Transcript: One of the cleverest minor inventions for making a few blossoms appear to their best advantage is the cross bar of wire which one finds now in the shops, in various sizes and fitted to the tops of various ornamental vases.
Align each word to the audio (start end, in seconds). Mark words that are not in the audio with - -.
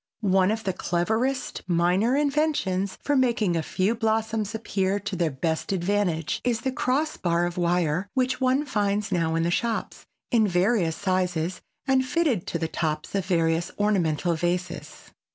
One 0.33 0.49
of 0.49 0.63
the 0.63 0.73
cleverest 0.73 1.61
minor 1.67 2.15
inventions 2.17 2.97
for 3.03 3.15
making 3.15 3.55
a 3.55 3.61
few 3.61 3.93
blossoms 3.93 4.55
appear 4.55 4.99
to 4.99 5.15
their 5.15 5.29
best 5.29 5.71
advantage 5.71 6.41
is 6.43 6.61
the 6.61 6.71
cross 6.71 7.17
bar 7.17 7.45
of 7.45 7.55
wire 7.55 8.07
which 8.15 8.41
one 8.41 8.65
finds 8.65 9.11
now 9.11 9.35
in 9.35 9.43
the 9.43 9.51
shops, 9.51 10.07
in 10.31 10.47
various 10.47 10.95
sizes 10.95 11.61
and 11.85 12.03
fitted 12.03 12.47
to 12.47 12.57
the 12.57 12.67
tops 12.67 13.13
of 13.13 13.27
various 13.27 13.69
ornamental 13.77 14.33
vases. 14.33 15.11